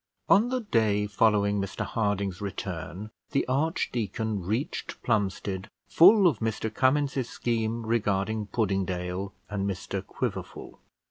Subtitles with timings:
[0.27, 7.29] On the day following Mr Harding's return, the archdeacon reached Plumstead full of Mr Cummins's
[7.29, 10.79] scheme regarding Puddingdale and Mr Quiverful.